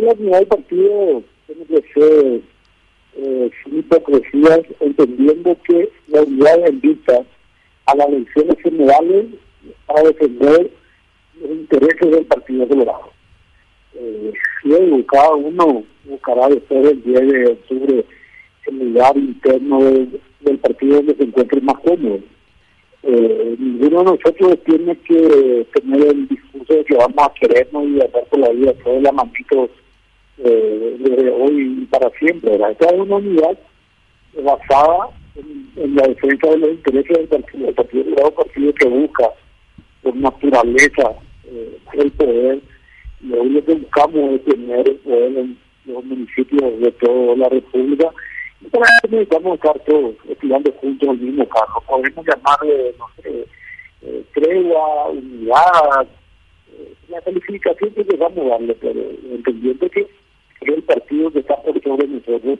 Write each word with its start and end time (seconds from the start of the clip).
de 0.00 0.06
la 0.06 0.12
unidad 0.12 0.38
del 0.38 0.46
partido 0.48 1.22
tiene 1.46 1.64
que 1.66 1.92
ser 1.92 2.40
eh, 3.16 3.50
sin 3.64 3.78
hipocresías, 3.78 4.60
entendiendo 4.80 5.56
que 5.66 5.88
la 6.08 6.22
unidad 6.22 6.68
invita 6.68 7.24
a 7.86 7.96
las 7.96 8.08
elecciones 8.08 8.56
generales 8.62 9.26
para 9.86 10.02
defender 10.02 10.70
los 11.40 11.50
intereses 11.50 12.10
del 12.10 12.26
Partido 12.26 12.68
Colorado. 12.68 13.10
Eh, 13.94 14.32
luego, 14.64 15.06
cada 15.06 15.34
uno 15.34 15.84
buscará 16.04 16.48
después 16.48 16.82
del 16.84 17.02
10 17.02 17.20
de 17.20 17.46
octubre 17.46 18.04
el 18.66 18.78
lugar 18.92 19.16
interno 19.16 19.80
del 20.40 20.58
partido 20.58 20.96
donde 20.96 21.14
se 21.16 21.24
encuentre 21.24 21.60
más 21.62 21.78
cómodo. 21.80 22.20
Eh, 23.02 23.56
ninguno 23.58 23.98
de 23.98 24.04
nosotros 24.04 24.58
tiene 24.64 24.96
que 24.98 25.66
tener 25.72 26.06
el 26.08 26.28
discurso 26.28 26.74
de 26.74 26.84
que 26.84 26.94
vamos 26.94 27.16
a 27.18 27.32
querernos 27.34 27.88
y 27.88 28.00
hacer 28.00 28.24
por 28.28 28.38
la 28.40 28.50
vida 28.50 28.74
todo 28.84 29.00
la 29.00 29.12
manito 29.12 29.70
eh, 30.48 30.96
de 30.98 31.30
hoy 31.30 31.82
y 31.82 31.86
para 31.86 32.10
siempre. 32.18 32.54
Esta 32.54 32.86
es 32.86 33.00
una 33.00 33.16
unidad 33.16 33.58
basada 34.42 35.10
en, 35.36 35.94
la 35.94 36.06
defensa 36.06 36.50
de 36.50 36.58
los 36.58 36.70
intereses 36.70 37.16
del 37.16 37.28
partido, 37.28 37.68
el 37.68 37.74
partido, 37.74 38.04
el 38.04 38.32
partido 38.32 38.74
que 38.74 38.88
busca 38.88 39.30
por 40.02 40.16
naturaleza 40.16 41.12
eh, 41.44 41.78
el 41.94 42.10
poder. 42.12 42.60
Lo 43.20 43.42
único 43.42 43.66
que 43.66 43.74
buscamos 43.74 44.32
es 44.32 44.44
tener 44.44 44.88
el 44.88 44.96
poder 44.96 45.38
en 45.38 45.58
los 45.86 46.04
municipios 46.04 46.80
de 46.80 46.92
toda 46.92 47.36
la 47.36 47.48
República 47.48 48.10
y 48.60 48.66
para 48.68 48.84
eso 48.84 49.08
necesitamos 49.08 49.54
estar 49.54 49.78
todos 49.80 50.14
estudiando 50.28 50.72
juntos 50.72 51.08
el 51.08 51.18
mismo 51.18 51.48
carro. 51.48 51.82
Podemos 51.86 52.26
llamarle, 52.26 52.94
no 52.98 53.06
sé, 53.22 53.46
eh, 54.02 54.24
tregua, 54.34 55.08
unidad, 55.08 56.06
eh, 56.72 56.94
la 57.08 57.20
calificación 57.20 57.90
que 57.90 58.16
vamos 58.16 58.38
a 58.38 58.48
darle, 58.50 58.74
pero 58.80 59.00
entendiendo 59.32 59.88
que 59.90 60.00
es 60.00 60.08
el 60.60 60.82
partido 60.82 61.30
que 61.30 61.38
está 61.40 61.56
por 61.62 61.80
sobre 61.82 62.06
nosotros. 62.28 62.58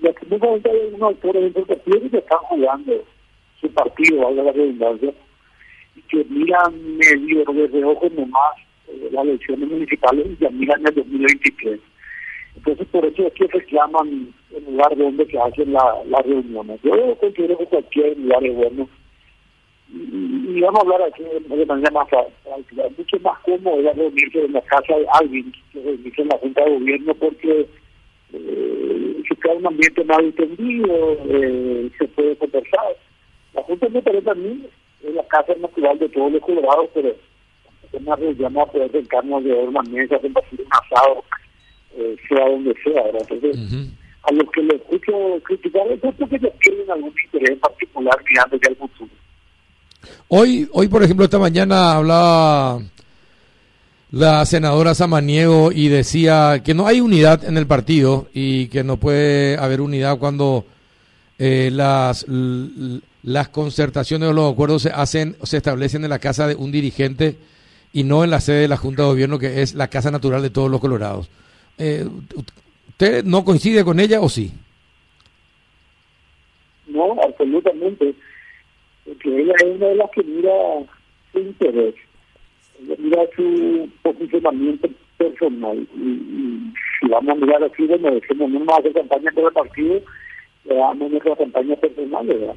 Y 0.00 0.06
aquí 0.06 0.26
hay 0.30 0.94
unos 0.94 1.02
autores 1.02 1.42
dentro 1.42 1.64
del 1.64 1.76
partido 1.76 2.10
que 2.10 2.18
están 2.18 2.38
jugando 2.38 3.04
su 3.60 3.70
partido, 3.72 4.28
habla 4.28 4.44
la 4.44 4.52
redundancia, 4.52 5.12
y 5.96 6.02
que 6.02 6.24
miran 6.24 6.96
medio 6.96 7.44
de 7.44 7.84
ojos 7.84 8.12
nomás 8.12 8.56
eh, 8.88 9.08
las 9.10 9.24
elecciones 9.24 9.68
municipales 9.68 10.26
y 10.30 10.42
ya 10.42 10.50
miran 10.50 10.86
el 10.86 10.94
2023. 10.94 11.80
Entonces, 12.56 12.86
por 12.88 13.04
eso 13.04 13.26
es 13.26 13.32
que 13.34 13.46
reclaman 13.46 14.34
el 14.54 14.64
lugar 14.64 14.96
donde 14.96 15.26
se 15.26 15.38
hacen 15.38 15.72
las 15.72 16.06
la 16.06 16.22
reuniones. 16.22 16.80
Yo 16.82 17.16
considero 17.16 17.58
que 17.58 17.66
cualquier 17.66 18.18
lugar 18.18 18.44
es 18.44 18.54
bueno. 18.54 18.88
Y, 19.90 20.60
vamos 20.60 20.80
a 20.80 20.82
hablar 20.82 21.02
aquí 21.02 21.22
de, 21.22 21.66
manera 21.66 21.90
más 21.92 22.08
fácil. 22.10 22.32
mucho 22.96 23.20
más 23.20 23.38
cómodo 23.40 23.92
reunirse 23.94 24.44
en 24.44 24.52
la 24.52 24.60
casa 24.62 24.96
de 24.96 25.06
alguien 25.20 25.52
que 25.72 25.82
reunirse 25.82 26.22
en 26.22 26.28
la 26.28 26.38
Junta 26.38 26.64
de 26.64 26.70
Gobierno 26.74 27.14
porque 27.14 27.48
se 27.58 27.68
un 29.58 29.66
ambiente 29.66 30.04
más 30.04 30.20
entendido, 30.20 31.16
eh, 31.28 31.90
se 31.98 32.08
puede 32.08 32.36
conversar. 32.36 32.96
La 33.54 33.62
Junta 33.62 33.88
me 33.88 34.02
parece 34.02 34.30
a 34.30 34.34
mí 34.34 34.66
es 35.02 35.14
la 35.14 35.24
casa 35.24 35.54
natural 35.60 35.98
de 35.98 36.08
todos 36.08 36.32
los 36.32 36.42
colorados, 36.42 36.88
pero 36.94 37.14
una 37.92 38.16
reunión 38.16 38.58
a 38.58 38.66
poder 38.66 38.90
sentarnos 38.92 39.44
de 39.44 39.52
una 39.52 39.82
mesa, 39.82 40.18
compartir 40.18 40.60
un 40.60 40.66
asado 40.72 41.24
eh, 41.96 42.16
sea 42.28 42.48
donde 42.48 42.74
sea, 42.84 43.02
¿verdad? 43.04 43.26
Entonces, 43.30 43.90
a 44.22 44.32
los 44.32 44.50
que 44.50 44.62
le 44.62 44.76
escucho 44.76 45.12
criticar 45.44 45.86
es 45.90 46.00
porque 46.00 46.36
ellos 46.36 46.52
tienen 46.60 46.90
algún 46.90 47.14
interés 47.24 47.50
en 47.50 47.60
particular 47.60 48.16
mirando 48.28 48.56
ya 48.56 48.68
el 48.68 48.76
futuro. 48.76 49.10
Hoy, 50.28 50.68
hoy, 50.72 50.88
por 50.88 51.02
ejemplo, 51.02 51.24
esta 51.24 51.38
mañana 51.38 51.96
hablaba 51.96 52.80
la 54.10 54.44
senadora 54.46 54.94
Samaniego 54.94 55.70
y 55.72 55.88
decía 55.88 56.62
que 56.64 56.74
no 56.74 56.86
hay 56.86 57.00
unidad 57.00 57.44
en 57.44 57.58
el 57.58 57.66
partido 57.66 58.28
y 58.32 58.68
que 58.68 58.82
no 58.84 58.96
puede 58.96 59.56
haber 59.58 59.80
unidad 59.80 60.18
cuando 60.18 60.64
eh, 61.38 61.70
las 61.72 62.26
las 63.22 63.48
concertaciones 63.48 64.28
o 64.28 64.32
los 64.32 64.52
acuerdos 64.52 64.82
se 64.82 64.90
hacen 64.90 65.36
se 65.42 65.58
establecen 65.58 66.04
en 66.04 66.10
la 66.10 66.18
casa 66.18 66.46
de 66.46 66.54
un 66.54 66.72
dirigente 66.72 67.36
y 67.92 68.04
no 68.04 68.24
en 68.24 68.30
la 68.30 68.40
sede 68.40 68.62
de 68.62 68.68
la 68.68 68.76
Junta 68.76 69.02
de 69.02 69.08
Gobierno 69.08 69.38
que 69.38 69.62
es 69.62 69.74
la 69.74 69.88
casa 69.88 70.10
natural 70.10 70.42
de 70.42 70.50
todos 70.50 70.70
los 70.70 70.80
colorados. 70.80 71.28
Eh, 71.76 72.06
¿Usted 72.88 73.24
no 73.24 73.44
coincide 73.44 73.84
con 73.84 74.00
ella 74.00 74.20
o 74.20 74.28
sí? 74.28 74.52
No, 76.88 77.16
absolutamente. 77.22 78.14
Porque 79.04 79.40
ella 79.40 79.52
es 79.58 79.76
una 79.76 79.86
de 79.86 79.94
las 79.94 80.10
que 80.10 80.22
mira 80.24 80.50
su 81.32 81.38
interés, 81.38 81.94
mira 82.98 83.22
su 83.34 83.88
posicionamiento 84.02 84.88
personal. 85.16 85.86
Y, 85.96 86.72
si 87.00 87.08
vamos 87.08 87.30
a 87.30 87.34
mirar 87.34 87.62
así, 87.62 87.86
bueno, 87.86 88.10
decimos 88.12 88.50
no 88.50 88.64
vamos 88.64 88.86
a 88.86 88.92
campaña 88.92 89.30
por 89.32 89.44
el 89.44 89.52
partido, 89.52 90.00
le 90.64 90.74
damos 90.74 91.10
nuestra 91.10 91.36
campaña 91.36 91.76
personal, 91.76 92.26
¿verdad? 92.26 92.54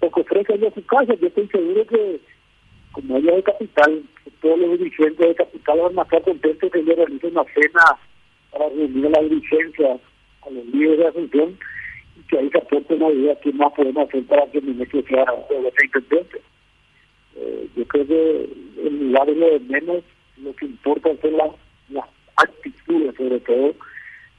Porque 0.00 0.20
ofrece 0.20 0.54
ella 0.54 0.72
su 0.74 0.84
casa, 0.86 1.14
yo 1.14 1.26
estoy 1.28 1.46
seguro 1.48 1.86
que 1.86 2.20
como 2.92 3.16
ella 3.16 3.30
es 3.30 3.36
de 3.36 3.42
capital, 3.42 4.02
todos 4.40 4.58
los 4.58 4.78
dirigentes 4.78 5.26
de 5.26 5.34
capital 5.34 5.78
van 5.80 5.98
a 5.98 6.02
estar 6.02 6.22
contentos 6.22 6.70
que 6.70 6.78
ella 6.78 6.94
realice 6.96 7.26
una 7.28 7.44
cena 7.44 7.98
para 8.50 8.68
reunir 8.68 9.10
la 9.10 9.22
dirigencia 9.22 9.98
a 10.46 10.50
los 10.50 10.66
líderes 10.66 10.98
de 10.98 11.06
Asunción 11.08 11.58
y 12.18 12.22
que 12.28 12.38
ahí 12.38 12.50
se 12.50 12.58
aporte 12.58 12.94
una 12.94 13.10
idea 13.10 13.34
que 13.40 13.52
más 13.52 13.72
podemos 13.72 14.08
hacer 14.08 14.24
para 14.24 14.46
que 14.46 14.60
ministro 14.60 15.02
sea 15.08 15.24
de 15.24 15.84
intendente. 15.84 16.40
Eh, 17.36 17.68
yo 17.76 17.84
creo 17.86 18.06
que 18.06 18.48
en 18.76 19.06
lugar 19.06 19.26
de 19.26 19.34
lo 19.34 19.60
menos, 19.60 20.04
lo 20.38 20.54
que 20.54 20.66
importa 20.66 21.10
son 21.20 21.36
las, 21.36 21.50
las 21.90 22.06
actitudes 22.36 23.14
sobre 23.16 23.40
todo 23.40 23.74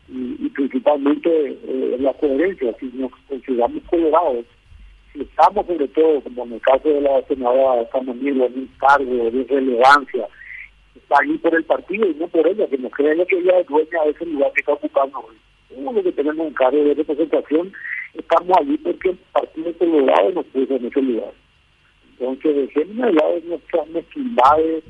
y, 0.10 0.50
principalmente 0.50 1.30
eh, 1.30 1.98
la 2.00 2.14
coherencia. 2.14 2.74
Si 2.80 2.92
nos 2.94 3.12
consideramos 3.28 3.84
colorados, 3.90 4.46
si 5.14 5.22
estamos 5.22 5.66
sobre 5.66 5.88
todo, 5.90 6.22
como 6.22 6.46
en 6.46 6.54
el 6.54 6.62
caso 6.62 6.90
de 6.90 7.02
la 7.02 7.22
senadora 7.28 7.90
Samuel, 7.92 8.42
en 8.42 8.42
un 8.42 8.70
cargo 8.80 9.16
de 9.16 9.44
relevancia, 9.44 10.28
está 10.96 11.18
ahí 11.22 11.38
por 11.38 11.56
el 11.56 11.64
partido 11.64 12.08
y 12.08 12.16
no 12.16 12.28
por 12.28 12.48
ella, 12.48 12.68
que 12.68 12.78
nos 12.78 12.92
crea 12.92 13.26
que 13.26 13.38
ella 13.38 13.60
es 13.60 13.68
dueña 13.68 14.04
de 14.06 14.12
ese 14.12 14.26
lugar 14.26 14.52
que 14.54 14.62
está 14.62 14.74
ocupando 14.74 15.20
hoy. 15.20 15.36
Uno 15.76 16.04
que 16.04 16.12
tenemos 16.12 16.48
un 16.48 16.54
cargo 16.54 16.84
de 16.84 16.94
representación, 16.94 17.74
estamos 18.14 18.58
allí 18.60 18.78
porque 18.78 19.10
el 19.10 19.18
partido 19.32 19.74
colorado 19.78 20.32
nos 20.32 20.46
puso 20.48 20.76
en 20.76 20.86
ese 20.86 21.02
lugar. 21.02 21.32
Entonces, 22.24 22.56
dejemos 22.74 23.06
de 23.08 23.14
lado 23.14 23.40
nuestras 23.46 23.88
mezquindades, 23.90 24.84